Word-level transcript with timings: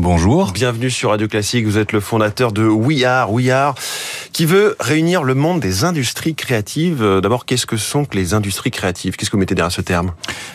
Bonjour. 0.00 0.52
Bienvenue 0.52 0.90
sur 0.90 1.10
Radio 1.10 1.26
Classique. 1.26 1.66
Vous 1.66 1.76
êtes 1.76 1.90
le 1.92 1.98
fondateur 1.98 2.52
de 2.52 2.62
We 2.62 3.02
Are. 3.02 3.32
We 3.32 3.50
Are 3.50 3.74
qui 4.32 4.46
veut 4.46 4.76
réunir 4.78 5.24
le 5.24 5.34
monde 5.34 5.58
des 5.58 5.82
industries 5.82 6.36
créatives. 6.36 7.02
Euh, 7.02 7.20
D'abord, 7.20 7.44
qu'est-ce 7.44 7.66
que 7.66 7.76
sont 7.76 8.04
que 8.04 8.16
les 8.16 8.34
industries 8.34 8.70
créatives? 8.70 9.16
Qu'est-ce 9.16 9.30
que 9.30 9.36
vous 9.36 9.40
mettez 9.40 9.56
derrière 9.56 9.72
ce 9.72 9.80
terme? 9.80 10.12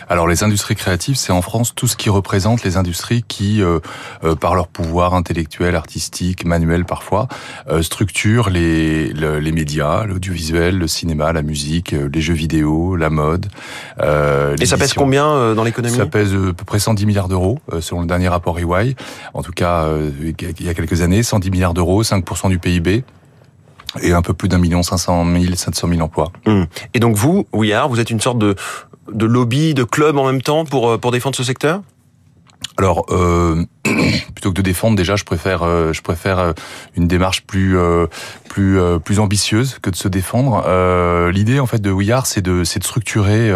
Alors, 0.08 0.26
les 0.26 0.42
industries 0.42 0.74
créatives, 0.74 1.16
c'est 1.16 1.32
en 1.32 1.42
France 1.42 1.74
tout 1.74 1.86
ce 1.86 1.94
qui 1.94 2.08
représente 2.08 2.64
les 2.64 2.78
industries 2.78 3.22
qui, 3.28 3.60
euh, 3.60 3.80
euh, 4.24 4.34
par 4.36 4.54
leur 4.54 4.68
pouvoir 4.68 5.12
intellectuel, 5.12 5.76
artistique, 5.76 6.46
manuel 6.46 6.86
parfois, 6.86 7.28
euh, 7.68 7.82
structurent 7.82 8.48
les, 8.48 9.12
le, 9.12 9.38
les 9.38 9.52
médias, 9.52 10.04
l'audiovisuel, 10.04 10.78
le 10.78 10.86
cinéma, 10.88 11.34
la 11.34 11.42
musique, 11.42 11.92
les 11.92 12.20
jeux 12.22 12.32
vidéo, 12.32 12.96
la 12.96 13.10
mode. 13.10 13.46
Et 14.00 14.64
ça 14.64 14.78
pèse 14.78 14.94
combien 14.94 15.54
dans 15.54 15.64
l'économie? 15.64 15.94
Ça 15.94 16.06
pèse 16.06 16.32
à 16.32 16.52
peu 16.54 16.64
près 16.64 16.78
110 16.78 17.04
milliards 17.04 17.28
d'euros, 17.28 17.58
selon 17.80 18.00
le 18.00 18.06
dernier 18.06 18.28
rapport 18.28 18.58
EY. 18.58 18.96
En 19.34 19.42
tout 19.42 19.52
cas, 19.52 19.84
euh, 19.84 20.10
il 20.20 20.64
y 20.64 20.68
a 20.68 20.74
quelques 20.74 21.02
années, 21.02 21.22
110 21.22 21.50
milliards 21.50 21.74
d'euros, 21.74 22.02
5% 22.02 22.48
du 22.48 22.58
PIB 22.58 23.04
et 24.02 24.12
un 24.12 24.22
peu 24.22 24.34
plus 24.34 24.48
d'un 24.48 24.58
million 24.58 24.82
cinq 24.82 24.98
cent 24.98 25.24
mille, 25.24 25.56
sept 25.56 25.74
cent 25.74 25.86
mille 25.86 26.02
emplois. 26.02 26.32
Hum. 26.46 26.66
Et 26.94 27.00
donc 27.00 27.16
vous, 27.16 27.46
We 27.52 27.72
Are, 27.72 27.88
vous 27.88 28.00
êtes 28.00 28.10
une 28.10 28.20
sorte 28.20 28.38
de, 28.38 28.56
de 29.12 29.26
lobby, 29.26 29.74
de 29.74 29.84
club 29.84 30.18
en 30.18 30.26
même 30.26 30.42
temps 30.42 30.64
pour, 30.64 30.90
euh, 30.90 30.98
pour 30.98 31.12
défendre 31.12 31.36
ce 31.36 31.44
secteur? 31.44 31.82
Alors, 32.76 33.06
euh, 33.10 33.64
plutôt 34.34 34.50
que 34.50 34.56
de 34.56 34.62
défendre, 34.62 34.96
déjà, 34.96 35.16
je 35.16 35.24
préfère, 35.24 35.62
euh, 35.62 35.92
je 35.92 36.02
préfère 36.02 36.38
euh, 36.38 36.52
une 36.96 37.06
démarche 37.08 37.42
plus, 37.42 37.78
euh, 37.78 38.06
plus, 38.48 38.78
euh, 38.78 38.98
plus 38.98 39.18
ambitieuse 39.20 39.78
que 39.80 39.90
de 39.90 39.96
se 39.96 40.08
défendre. 40.08 40.64
Euh, 40.66 41.30
L'idée, 41.32 41.60
en 41.60 41.66
fait, 41.66 41.80
de 41.80 41.90
We 41.90 42.10
Are, 42.10 42.26
c'est 42.26 42.42
de, 42.42 42.64
c'est 42.64 42.78
de 42.78 42.84
structurer 42.84 43.50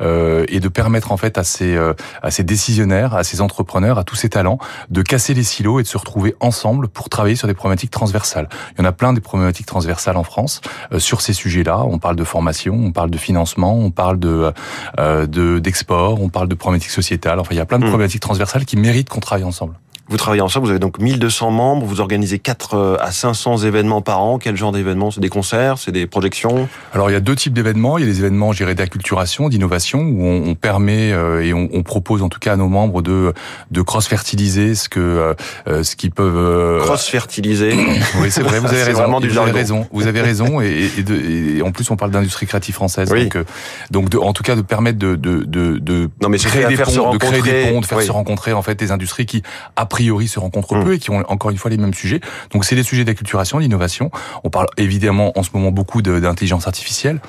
euh, 0.00 0.44
et 0.48 0.60
de 0.60 0.68
permettre, 0.68 1.12
en 1.12 1.16
fait, 1.16 1.38
à 1.38 1.44
ces, 1.44 1.74
euh, 1.76 1.94
à 2.22 2.30
ces 2.30 2.44
décisionnaires, 2.44 3.14
à 3.14 3.24
ces 3.24 3.40
entrepreneurs, 3.40 3.98
à 3.98 4.04
tous 4.04 4.16
ces 4.16 4.28
talents, 4.28 4.58
de 4.90 5.02
casser 5.02 5.34
les 5.34 5.42
silos 5.42 5.80
et 5.80 5.82
de 5.82 5.88
se 5.88 5.98
retrouver 5.98 6.34
ensemble 6.40 6.88
pour 6.88 7.08
travailler 7.08 7.36
sur 7.36 7.48
des 7.48 7.54
problématiques 7.54 7.90
transversales. 7.90 8.48
Il 8.76 8.82
y 8.82 8.84
en 8.84 8.88
a 8.88 8.92
plein 8.92 9.12
des 9.12 9.20
problématiques 9.20 9.66
transversales 9.66 10.16
en 10.16 10.24
France 10.24 10.60
euh, 10.92 10.98
sur 10.98 11.20
ces 11.20 11.32
sujets-là. 11.32 11.84
On 11.84 11.98
parle 11.98 12.16
de 12.16 12.24
formation, 12.24 12.74
on 12.74 12.92
parle 12.92 13.10
de 13.10 13.18
financement, 13.18 13.76
on 13.76 13.90
parle 13.90 14.18
de, 14.18 14.52
euh, 14.98 15.26
de 15.26 15.58
d'export, 15.58 16.20
on 16.22 16.28
parle 16.28 16.48
de 16.48 16.54
problématiques 16.54 16.90
sociétales. 16.90 17.40
Enfin, 17.40 17.50
il 17.52 17.58
y 17.58 17.60
a 17.60 17.66
plein 17.66 17.78
de 17.78 17.84
Mmh. 17.88 17.90
problématiques 17.90 18.22
transversales 18.22 18.64
qui 18.64 18.76
méritent 18.76 19.08
qu'on 19.08 19.20
travaille 19.20 19.44
ensemble. 19.44 19.67
Vous 20.08 20.16
travaillez 20.16 20.40
ensemble, 20.40 20.64
vous 20.66 20.70
avez 20.70 20.78
donc 20.78 20.98
1200 21.00 21.50
membres, 21.50 21.84
vous 21.86 22.00
organisez 22.00 22.38
4 22.38 22.74
euh, 22.74 22.96
à 23.00 23.10
500 23.10 23.58
événements 23.58 24.00
par 24.00 24.20
an. 24.20 24.38
Quel 24.38 24.56
genre 24.56 24.72
d'événements? 24.72 25.10
C'est 25.10 25.20
des 25.20 25.28
concerts, 25.28 25.76
c'est 25.78 25.92
des 25.92 26.06
projections? 26.06 26.68
Alors 26.94 27.10
il 27.10 27.12
y 27.12 27.16
a 27.16 27.20
deux 27.20 27.36
types 27.36 27.52
d'événements. 27.52 27.98
Il 27.98 28.04
y 28.06 28.08
a 28.08 28.10
des 28.12 28.20
événements, 28.20 28.52
je 28.52 28.64
d'acculturation, 28.64 29.48
d'innovation, 29.48 30.00
où 30.00 30.24
on, 30.24 30.48
on 30.50 30.54
permet 30.54 31.12
euh, 31.12 31.42
et 31.44 31.52
on, 31.52 31.68
on 31.72 31.82
propose 31.82 32.22
en 32.22 32.28
tout 32.28 32.38
cas 32.38 32.52
à 32.52 32.56
nos 32.56 32.68
membres 32.68 33.02
de 33.02 33.32
de 33.70 33.82
cross-fertiliser 33.82 34.74
ce 34.74 34.88
que 34.88 35.34
euh, 35.66 35.82
ce 35.82 35.96
qu'ils 35.96 36.10
peuvent. 36.10 36.36
euh, 36.36 36.80
Cross-fertilisés 36.80 37.74
oui, 38.20 38.30
c'est 38.30 38.42
vrai. 38.42 38.60
Vous 38.60 38.66
avez 38.66 38.82
raison. 38.84 38.98
vraiment 39.00 39.20
du 39.20 39.28
vous 39.28 39.38
avez 39.38 39.50
raison. 39.52 39.86
Vous 39.92 40.06
avez 40.06 40.20
raison. 40.20 40.60
Et, 40.60 40.90
et, 40.98 41.02
de- 41.02 41.56
et 41.58 41.62
en 41.62 41.70
plus, 41.72 41.90
on 41.90 41.96
parle 41.96 42.10
d'industrie 42.10 42.46
créative 42.46 42.74
française. 42.74 43.10
Oui. 43.12 43.24
Donc, 43.28 43.44
donc 43.90 44.08
de, 44.10 44.18
en 44.18 44.32
tout 44.32 44.42
cas, 44.42 44.56
de 44.56 44.62
permettre 44.62 44.98
de 44.98 45.16
de 45.16 45.44
de, 45.44 45.78
de 45.78 46.08
Non, 46.22 46.28
mais 46.28 46.38
créer 46.38 46.66
des 46.66 46.76
faire 46.76 46.86
ponts, 46.86 47.12
de 47.12 47.18
créer 47.18 47.42
des 47.42 47.70
ponts, 47.70 47.80
de 47.80 47.86
faire 47.86 47.98
oui. 47.98 48.06
se 48.06 48.12
rencontrer 48.12 48.52
en 48.52 48.62
fait 48.62 48.74
des 48.74 48.90
industries 48.90 49.26
qui 49.26 49.42
a 49.76 49.86
priori 49.98 50.28
se 50.28 50.38
rencontrent 50.38 50.74
Hum. 50.74 50.84
peu 50.84 50.94
et 50.94 50.98
qui 50.98 51.10
ont 51.10 51.24
encore 51.28 51.50
une 51.50 51.56
fois 51.58 51.70
les 51.70 51.76
mêmes 51.76 51.94
sujets. 51.94 52.20
Donc, 52.52 52.64
c'est 52.64 52.76
des 52.76 52.84
sujets 52.84 53.04
d'acculturation, 53.04 53.58
d'innovation. 53.58 54.10
On 54.44 54.50
parle 54.50 54.68
évidemment 54.76 55.36
en 55.36 55.42
ce 55.42 55.50
moment 55.54 55.72
beaucoup 55.72 56.02
d'intelligence 56.02 56.66
artificielle 56.66 57.20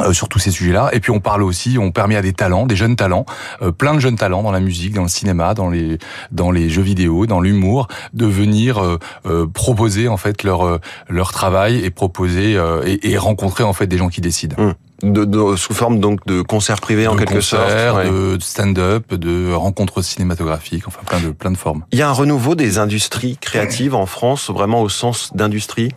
euh, 0.00 0.12
sur 0.12 0.28
tous 0.28 0.38
ces 0.38 0.50
sujets-là. 0.50 0.90
Et 0.92 1.00
puis 1.00 1.10
on 1.12 1.20
parle 1.20 1.42
aussi, 1.42 1.78
on 1.78 1.92
permet 1.92 2.16
à 2.16 2.22
des 2.22 2.32
talents, 2.32 2.66
des 2.66 2.76
jeunes 2.76 2.96
talents, 2.96 3.24
euh, 3.62 3.72
plein 3.72 3.94
de 3.94 4.00
jeunes 4.00 4.16
talents 4.16 4.42
dans 4.42 4.50
la 4.50 4.60
musique, 4.60 4.92
dans 4.94 5.02
le 5.02 5.08
cinéma, 5.08 5.54
dans 5.54 5.70
les 5.70 5.98
dans 6.30 6.50
les 6.50 6.68
jeux 6.68 6.82
vidéo, 6.82 7.26
dans 7.26 7.40
l'humour, 7.40 7.88
de 8.12 8.26
venir 8.26 8.78
euh, 8.78 8.98
euh, 9.26 9.46
proposer 9.46 10.08
en 10.08 10.16
fait 10.16 10.42
leur 10.42 10.80
leur 11.08 11.32
travail 11.32 11.84
et 11.84 11.90
proposer 11.90 12.58
et, 12.84 13.12
et 13.12 13.16
rencontrer 13.18 13.64
en 13.64 13.72
fait 13.72 13.86
des 13.86 13.98
gens 13.98 14.08
qui 14.08 14.20
décident. 14.20 14.56
De, 15.02 15.24
de- 15.24 15.56
sous 15.56 15.74
forme 15.74 15.98
donc 16.00 16.24
de 16.26 16.42
concerts 16.42 16.80
privés 16.80 17.06
en 17.06 17.16
quelque 17.16 17.40
sorte. 17.40 17.70
ouais. 17.70 18.08
de 18.08 18.38
stand-up, 18.40 19.12
de 19.14 19.52
rencontres 19.52 20.02
cinématographiques, 20.02 20.86
enfin 20.86 21.00
plein 21.06 21.20
de 21.20 21.30
plein 21.30 21.50
de 21.50 21.56
formes. 21.56 21.84
Il 21.92 21.98
y 21.98 22.02
a 22.02 22.08
un 22.08 22.12
renouveau 22.12 22.54
des 22.54 22.78
industries 22.78 23.36
créatives 23.38 23.94
en 23.94 24.06
France, 24.06 24.50
vraiment 24.50 24.80
au 24.82 24.88
sens 24.88 25.30
d'industrie? 25.34 25.90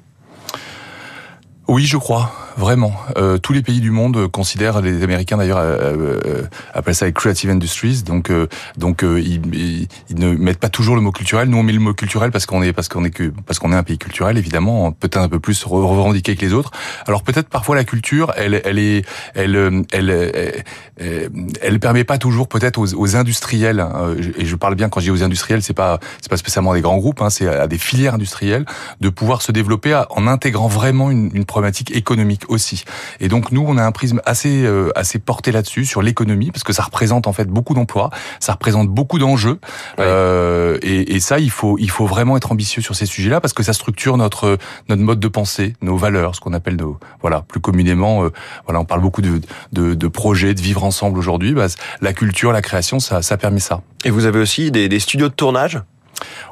Oui, 1.68 1.86
je 1.86 1.98
crois, 1.98 2.32
vraiment. 2.58 2.94
Euh, 3.18 3.38
tous 3.38 3.54
les 3.54 3.62
pays 3.62 3.80
du 3.82 3.92
monde 3.92 4.28
considèrent, 4.30 4.82
les 4.82 5.04
Américains 5.04 5.38
d'ailleurs 5.38 5.58
euh, 5.58 6.20
euh, 6.26 6.42
appellent 6.74 6.96
ça 6.96 7.06
les 7.06 7.14
creative 7.14 7.50
industries, 7.50 8.04
donc 8.04 8.30
euh, 8.30 8.48
donc 8.78 9.04
euh, 9.04 9.20
ils, 9.20 9.42
ils- 9.54 9.88
ils 10.10 10.20
ne 10.20 10.36
mettent 10.36 10.60
pas 10.60 10.70
toujours 10.70 10.96
le 10.96 11.02
mot 11.02 11.12
culturel. 11.12 11.50
Nous 11.50 11.58
on 11.58 11.64
met 11.64 11.74
le 11.74 11.80
mot 11.80 11.94
culturel 11.94 12.32
parce 12.32 12.46
qu'on 12.46 12.62
est 12.64 12.74
parce 12.74 12.88
qu'on 12.88 13.04
est 13.04 13.12
que 13.12 13.32
parce 13.46 13.60
qu'on 13.60 13.72
est 13.72 13.76
un 13.76 13.84
pays 13.84 13.98
culturel 13.98 14.38
évidemment, 14.38 14.92
peut-être 14.92 15.18
un 15.18 15.30
peu 15.30 15.40
plus 15.40 15.64
re- 15.66 15.86
revendiqué 15.86 16.36
que 16.36 16.42
les 16.42 16.54
autres. 16.54 16.72
Alors 17.08 17.24
peut-être 17.24 17.50
parfois 17.50 17.76
la 17.76 17.84
culture, 17.84 18.32
elle 18.38 18.62
elle 18.64 18.80
est 18.80 19.06
elle 19.34 19.56
euh, 19.56 19.82
elle 19.92 20.10
elle, 20.10 20.64
elle, 20.98 21.30
elle 21.62 21.80
permet 21.80 22.04
pas 22.04 22.18
toujours 22.18 22.48
peut-être 22.48 22.78
aux, 22.80 23.16
industriels 23.16 23.80
euh, 23.96 24.16
et 24.38 24.46
je 24.46 24.56
parle 24.56 24.76
bien 24.76 24.90
quand 24.90 25.00
je 25.00 25.06
dis 25.06 25.12
aux 25.12 25.24
industriels, 25.24 25.62
c'est 25.62 25.74
pas 25.74 26.00
c'est 26.22 26.30
pas 26.30 26.38
spécialement 26.38 26.74
des 26.74 26.82
grands 26.82 26.98
groupes, 26.98 27.22
hein, 27.22 27.30
c'est 27.30 27.48
à 27.48 27.68
des 27.68 27.78
filières 27.78 28.16
industrielles 28.16 28.66
de 29.02 29.10
pouvoir 29.10 29.42
se 29.42 29.52
développer 29.52 30.02
en 30.10 30.28
intégrant 30.28 30.68
vraiment 30.68 31.12
une, 31.12 31.32
une 31.34 31.46
problématique 31.46 31.96
économique 31.96 32.44
aussi. 32.50 32.84
Et 33.20 33.28
donc 33.28 33.52
nous, 33.52 33.64
on 33.68 33.78
a 33.78 33.84
un 33.84 33.92
prisme 33.92 34.22
assez 34.26 34.64
euh, 34.66 34.90
assez 34.96 35.20
porté 35.20 35.52
là-dessus 35.52 35.86
sur 35.86 36.02
l'économie 36.02 36.52
parce 36.52 36.64
que 36.64 36.74
ça 36.74 36.84
représente 36.84 37.28
en 37.28 37.34
fait 37.34 37.48
beaucoup 37.48 37.74
d'emplois, 37.74 38.10
ça 38.40 38.54
représente 38.54 38.88
beaucoup 38.90 39.20
d'enjeux 39.20 39.60
Ouais. 39.98 40.06
euh, 40.06 40.78
et, 40.82 41.16
et 41.16 41.20
ça, 41.20 41.40
il 41.40 41.50
faut 41.52 41.78
il 41.80 41.90
faut 41.90 42.06
vraiment 42.06 42.36
être 42.38 42.52
ambitieux 42.52 42.82
sur 42.82 42.96
ces 42.96 43.06
sujets-là 43.06 43.40
parce 43.42 43.54
que 43.54 43.64
ça 43.64 43.74
structure 43.74 44.18
notre 44.18 44.58
notre 44.90 45.02
mode 45.02 45.20
de 45.20 45.28
pensée, 45.28 45.76
nos 45.82 45.98
valeurs, 45.98 46.36
ce 46.36 46.42
qu'on 46.42 46.54
appelle 46.54 46.76
nos 46.76 47.00
voilà 47.22 47.42
plus 47.42 47.60
communément 47.60 48.24
euh, 48.24 48.32
voilà 48.66 48.80
on 48.80 48.86
parle 48.86 49.02
beaucoup 49.02 49.22
de 49.22 49.42
de, 49.72 49.94
de 49.94 50.08
projets, 50.08 50.54
de 50.54 50.62
vivre 50.62 50.84
ensemble 50.84 51.18
aujourd'hui. 51.20 51.54
Bah, 51.54 51.68
la 52.02 52.14
culture, 52.14 52.52
la 52.52 52.62
création, 52.62 53.00
ça 53.00 53.22
ça 53.22 53.38
permet 53.38 53.60
ça. 53.60 53.82
Et 54.04 54.10
vous 54.12 54.26
avez 54.26 54.40
aussi 54.40 54.72
des, 54.72 54.88
des 54.90 55.00
studios 55.00 55.30
de 55.30 55.34
tournage? 55.34 55.82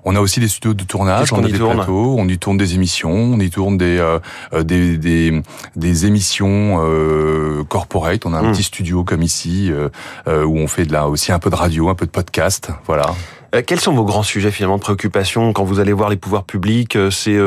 On 0.05 0.16
a 0.16 0.19
aussi 0.19 0.39
des 0.39 0.47
studios 0.47 0.73
de 0.73 0.83
tournage, 0.83 1.31
on 1.33 1.44
a 1.44 1.47
y 1.47 1.51
des 1.51 1.57
tourne 1.57 1.75
plateaux, 1.75 2.16
on 2.17 2.27
y 2.27 2.38
tourne 2.38 2.57
des 2.57 2.75
émissions, 2.75 3.11
on 3.11 3.39
y 3.39 3.49
tourne 3.49 3.77
des 3.77 3.97
euh, 3.99 4.19
euh, 4.53 4.63
des, 4.63 4.97
des 4.97 5.41
des 5.75 6.05
émissions 6.05 6.79
euh, 6.83 7.63
corporate. 7.67 8.25
On 8.25 8.33
a 8.33 8.39
un 8.39 8.44
Mm. 8.44 8.51
petit 8.51 8.63
studio 8.63 9.03
comme 9.03 9.21
ici 9.23 9.69
euh, 9.71 9.89
euh, 10.27 10.44
où 10.44 10.57
on 10.57 10.67
fait 10.67 10.85
de 10.85 10.94
la 10.94 11.07
aussi 11.07 11.31
un 11.31 11.39
peu 11.39 11.49
de 11.49 11.55
radio, 11.55 11.89
un 11.89 11.95
peu 11.95 12.05
de 12.05 12.11
podcast, 12.11 12.69
voilà. 12.85 13.07
Euh, 13.55 13.61
quels 13.66 13.79
sont 13.79 13.94
vos 13.94 14.03
grands 14.03 14.23
sujets 14.23 14.49
finalement 14.51 14.77
de 14.77 14.81
préoccupation 14.81 15.53
quand 15.53 15.63
vous 15.63 15.79
allez 15.79 15.94
voir 15.94 16.09
les 16.09 16.15
pouvoirs 16.17 16.44
publics 16.44 16.97
C'est 17.11 17.38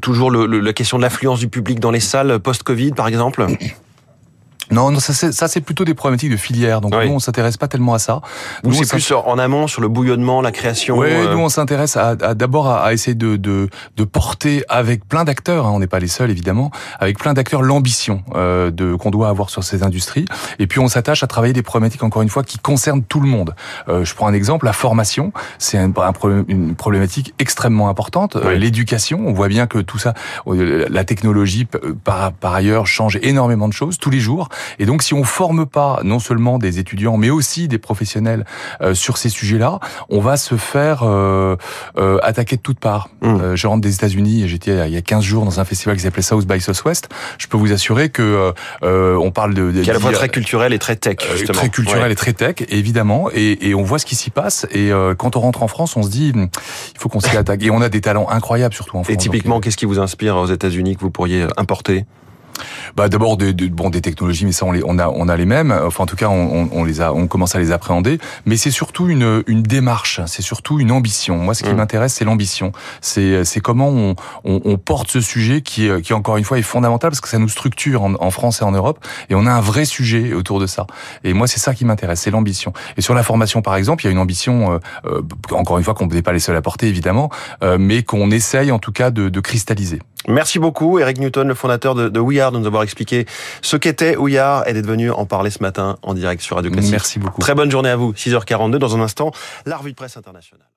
toujours 0.00 0.30
le- 0.30 0.46
le- 0.46 0.60
la 0.60 0.72
question 0.72 0.96
de 0.96 1.02
l'affluence 1.02 1.38
du 1.38 1.48
public 1.48 1.80
dans 1.80 1.90
les 1.90 2.00
salles 2.00 2.38
post-Covid, 2.38 2.92
par 2.92 3.08
exemple? 3.08 3.46
Non, 4.72 4.90
non, 4.90 4.98
ça 5.00 5.12
c'est 5.12 5.32
ça 5.32 5.48
c'est 5.48 5.60
plutôt 5.60 5.84
des 5.84 5.94
problématiques 5.94 6.30
de 6.30 6.36
filière. 6.36 6.80
Donc 6.80 6.94
Oui. 6.96 7.06
nous 7.08 7.14
on 7.14 7.18
s'intéresse 7.18 7.56
pas 7.56 7.68
tellement 7.68 7.94
à 7.94 7.98
ça. 7.98 8.20
Ou 8.64 8.68
Nous, 8.70 8.74
c'est 8.84 8.88
plus 8.88 9.12
en 9.12 9.38
amont 9.38 9.66
sur 9.68 9.80
le 9.82 9.88
bouillonnement, 9.88 10.40
la 10.42 10.50
création. 10.52 10.96
Ouais, 10.98 11.12
euh, 11.12 11.32
nous 11.34 11.40
on 11.40 11.48
s'intéresse 11.48 11.96
à, 11.96 12.08
à- 12.20 12.34
d'abord 12.34 12.68
à, 12.68 12.82
à 12.84 12.92
essayer 12.92 13.14
de, 13.14 13.36
de, 13.36 13.68
de 13.96 14.04
porter 14.04 14.64
avec 14.68 15.06
plein 15.06 15.24
d'acteurs, 15.24 15.66
hein, 15.66 15.72
on 15.74 15.78
n'est 15.78 15.86
pas 15.86 15.98
les 16.00 16.08
seuls 16.08 16.30
évidemment, 16.30 16.70
avec 16.98 17.18
plein 17.18 17.34
d'acteurs 17.34 17.62
l'ambition 17.62 18.22
euh, 18.34 18.70
de 18.70 18.94
qu'on 18.94 19.10
doit 19.10 19.28
avoir 19.28 19.50
sur 19.50 19.62
ces 19.64 19.82
industries. 19.82 20.24
Et 20.58 20.66
puis 20.66 20.80
on 20.80 20.88
s'attache 20.88 21.22
à 21.22 21.26
travailler 21.26 21.52
des 21.52 21.62
problématiques 21.62 22.02
encore 22.02 22.22
une 22.22 22.28
fois 22.30 22.42
qui 22.42 22.58
concernent 22.58 23.02
tout 23.02 23.20
le 23.20 23.28
monde. 23.28 23.54
Euh, 23.88 24.04
je 24.04 24.14
prends 24.14 24.26
un 24.26 24.34
exemple, 24.34 24.64
la 24.66 24.72
formation, 24.72 25.32
c'est 25.58 25.78
un, 25.78 25.92
un 25.96 26.12
problème- 26.12 26.44
une 26.48 26.74
problématique 26.74 27.34
extrêmement 27.38 27.88
importante. 27.88 28.36
Euh, 28.36 28.42
Oui. 28.46 28.58
L'éducation, 28.58 29.20
on 29.26 29.32
voit 29.32 29.48
bien 29.48 29.66
que 29.66 29.78
tout 29.78 29.98
ça, 29.98 30.14
euh, 30.46 30.86
la 30.90 31.04
technologie 31.04 31.66
par, 32.04 32.32
par 32.32 32.54
ailleurs 32.54 32.86
change 32.86 33.18
énormément 33.22 33.68
de 33.68 33.72
choses 33.72 33.98
tous 33.98 34.10
les 34.10 34.20
jours. 34.20 34.48
Et 34.78 34.86
donc 34.86 35.02
si 35.02 35.14
on 35.14 35.24
forme 35.24 35.66
pas 35.66 36.00
non 36.04 36.18
seulement 36.18 36.58
des 36.58 36.78
étudiants, 36.78 37.16
mais 37.16 37.30
aussi 37.30 37.68
des 37.68 37.78
professionnels 37.78 38.44
euh, 38.80 38.94
sur 38.94 39.18
ces 39.18 39.28
sujets-là, 39.28 39.80
on 40.08 40.20
va 40.20 40.36
se 40.36 40.56
faire 40.56 41.02
euh, 41.02 41.56
euh, 41.98 42.18
attaquer 42.22 42.56
de 42.56 42.62
toutes 42.62 42.80
parts. 42.80 43.08
Mm. 43.22 43.26
Euh, 43.26 43.56
je 43.56 43.66
rentre 43.66 43.80
des 43.82 43.94
États-Unis 43.94 44.44
et 44.44 44.48
j'étais 44.48 44.88
il 44.88 44.94
y 44.94 44.96
a 44.96 45.02
15 45.02 45.22
jours 45.24 45.44
dans 45.44 45.60
un 45.60 45.64
festival 45.64 45.96
qui 45.96 46.02
s'appelait 46.02 46.22
South 46.22 46.46
by 46.46 46.60
Southwest. 46.60 47.08
Je 47.38 47.46
peux 47.46 47.56
vous 47.56 47.72
assurer 47.72 48.08
que 48.10 48.22
euh, 48.22 48.52
euh, 48.82 49.16
on 49.16 49.30
parle 49.30 49.54
de, 49.54 49.70
de 49.72 49.82
qui 49.82 49.88
est 49.88 49.90
à 49.90 49.94
la 49.94 50.00
fois 50.00 50.12
très 50.12 50.28
culturel 50.28 50.72
et 50.72 50.78
très 50.78 50.96
tech, 50.96 51.16
justement. 51.32 51.58
très 51.58 51.68
culturel 51.68 52.02
Ouais. 52.02 52.12
et 52.12 52.16
très 52.16 52.32
tech, 52.32 52.56
évidemment, 52.68 53.28
et, 53.34 53.68
et 53.68 53.74
on 53.74 53.82
voit 53.82 53.98
ce 53.98 54.06
qui 54.06 54.14
s'y 54.16 54.30
passe. 54.30 54.66
Et 54.70 54.90
euh, 54.90 55.14
quand 55.14 55.36
on 55.36 55.40
rentre 55.40 55.62
en 55.62 55.68
France, 55.68 55.96
on 55.96 56.02
se 56.02 56.08
dit, 56.10 56.32
hum, 56.34 56.48
il 56.94 56.98
faut 57.00 57.08
qu'on 57.08 57.20
s'y 57.20 57.36
attaque. 57.36 57.62
Et 57.62 57.70
on 57.70 57.80
a 57.82 57.88
des 57.88 58.00
talents 58.00 58.28
incroyables, 58.28 58.74
surtout 58.74 58.96
en 58.96 59.04
France. 59.04 59.12
Et 59.12 59.16
typiquement, 59.16 59.60
qu'est-ce 59.60 59.76
qui 59.76 59.84
vous 59.86 59.98
inspire 59.98 60.36
aux 60.36 60.46
États-Unis 60.46 60.96
que 60.96 61.00
vous 61.00 61.10
pourriez 61.10 61.46
importer? 61.56 62.04
Bah 62.96 63.08
d'abord 63.08 63.36
des, 63.36 63.52
bon 63.52 63.90
des 63.90 64.00
technologies, 64.00 64.44
mais 64.44 64.52
ça 64.52 64.66
on 64.66 64.72
les 64.72 64.82
on 64.84 64.98
a 64.98 65.08
on 65.08 65.28
a 65.28 65.36
les 65.36 65.46
mêmes. 65.46 65.72
Enfin 65.72 66.04
en 66.04 66.06
tout 66.06 66.16
cas 66.16 66.28
on, 66.28 66.68
on, 66.72 66.84
les 66.84 67.00
a 67.00 67.12
on 67.12 67.26
commence 67.26 67.54
à 67.54 67.58
les 67.58 67.72
appréhender. 67.72 68.18
Mais 68.46 68.56
c'est 68.56 68.70
surtout 68.70 69.08
une 69.08 69.42
une 69.46 69.62
démarche, 69.62 70.20
c'est 70.26 70.42
surtout 70.42 70.80
une 70.80 70.92
ambition. 70.92 71.38
Moi 71.38 71.54
ce 71.54 71.62
qui 71.62 71.70
mmh. 71.70 71.76
m'intéresse 71.76 72.14
c'est 72.14 72.24
l'ambition. 72.24 72.72
C'est 73.00 73.44
c'est 73.44 73.60
comment 73.60 73.88
on, 73.88 74.14
on, 74.44 74.60
on, 74.64 74.78
porte 74.78 75.10
ce 75.10 75.20
sujet 75.20 75.60
qui 75.62 75.88
qui 76.02 76.12
encore 76.12 76.36
une 76.36 76.44
fois 76.44 76.58
est 76.58 76.62
fondamental 76.62 77.10
parce 77.10 77.20
que 77.20 77.28
ça 77.28 77.38
nous 77.38 77.48
structure 77.48 78.02
en, 78.02 78.14
en, 78.14 78.30
France 78.30 78.62
et 78.62 78.64
en 78.64 78.72
Europe 78.72 79.04
et 79.30 79.34
on 79.34 79.46
a 79.46 79.52
un 79.52 79.60
vrai 79.60 79.84
sujet 79.84 80.32
autour 80.32 80.60
de 80.60 80.66
ça. 80.66 80.86
Et 81.24 81.32
moi 81.32 81.46
c'est 81.46 81.60
ça 81.60 81.74
qui 81.74 81.84
m'intéresse, 81.84 82.20
c'est 82.20 82.30
l'ambition. 82.30 82.72
Et 82.96 83.00
sur 83.00 83.14
la 83.14 83.22
formation 83.22 83.62
par 83.62 83.76
exemple, 83.76 84.02
il 84.04 84.06
y 84.06 84.08
a 84.08 84.12
une 84.12 84.18
ambition 84.18 84.72
euh, 84.72 84.78
euh 85.06 85.22
encore 85.52 85.78
une 85.78 85.84
fois 85.84 85.94
qu'on 85.94 86.06
n'est 86.06 86.22
pas 86.22 86.32
les 86.32 86.38
seuls 86.38 86.56
à 86.56 86.62
porter 86.62 86.88
évidemment, 86.88 87.30
euh, 87.62 87.78
mais 87.78 88.02
qu'on 88.02 88.30
essaye 88.30 88.70
en 88.70 88.78
tout 88.78 88.92
cas 88.92 89.10
de, 89.10 89.28
de 89.28 89.40
cristalliser. 89.40 90.00
Merci 90.28 90.58
beaucoup, 90.58 90.98
Eric 90.98 91.18
Newton, 91.18 91.48
le 91.48 91.54
fondateur 91.54 91.94
de, 91.94 92.08
de 92.08 92.20
We 92.20 92.38
Are, 92.40 92.52
de 92.52 92.58
nous 92.58 92.66
avoir 92.66 92.82
expliqué 92.82 93.26
ce 93.60 93.76
qu'était 93.76 94.16
We 94.16 94.36
Are 94.36 94.66
et 94.68 94.72
d'être 94.72 94.86
venu 94.86 95.10
en 95.10 95.26
parler 95.26 95.50
ce 95.50 95.62
matin 95.62 95.96
en 96.02 96.14
direct 96.14 96.42
sur 96.42 96.56
Radio 96.56 96.70
Classique. 96.70 96.92
Merci 96.92 97.18
beaucoup. 97.18 97.40
Très 97.40 97.54
bonne 97.54 97.70
journée 97.70 97.90
à 97.90 97.96
vous. 97.96 98.12
6h42 98.12 98.76
dans 98.76 98.96
un 98.96 99.00
instant, 99.00 99.32
la 99.66 99.76
revue 99.76 99.90
de 99.90 99.96
presse 99.96 100.16
internationale. 100.16 100.71